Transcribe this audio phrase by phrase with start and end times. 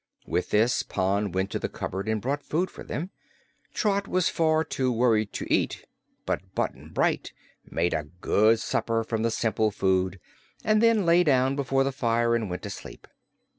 [0.25, 3.11] With this Pon went to the cupboard and brought food for them.
[3.71, 5.85] Trot was far too worried to eat,
[6.25, 7.33] but Button Bright
[7.69, 10.19] made a good supper from the simple food
[10.63, 13.07] and then lay down before the fire and went to sleep.